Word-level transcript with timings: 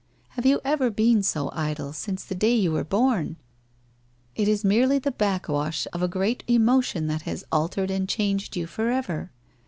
Have 0.29 0.47
you 0.47 0.59
ever 0.65 0.89
been 0.89 1.21
so 1.21 1.51
idle 1.53 1.93
since 1.93 2.25
the 2.25 2.33
day 2.33 2.55
you 2.55 2.71
were 2.71 2.83
born? 2.83 3.35
It 4.35 4.47
it 4.47 4.63
merely 4.65 4.97
the 4.97 5.11
back 5.11 5.47
wash 5.47 5.85
of 5.93 6.01
a 6.01 6.07
great 6.07 6.43
emotion 6.47 7.05
that 7.05 7.21
has 7.29 7.43
altered 7.51 7.91
and 7.91 8.09
changed 8.09 8.55
you 8.55 8.65
forever. 8.65 9.29